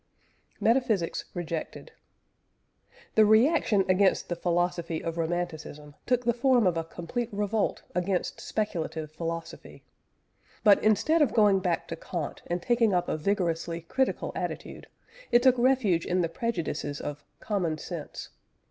[0.59, 1.91] METAPHYSICS REJECTED.
[3.13, 8.41] The reaction against the philosophy of Romanticism took the form of a complete revolt against
[8.41, 9.83] speculative philosophy.
[10.63, 14.87] But instead of going back to Kant, and taking up a vigorously critical attitude,
[15.31, 18.29] it took refuge in the prejudices of "common sense."